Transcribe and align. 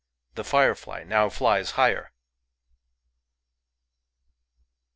"]J 0.31 0.41
the 0.41 0.43
firefly 0.43 1.03
now 1.03 1.29
flies 1.29 1.71
higher 1.77 2.11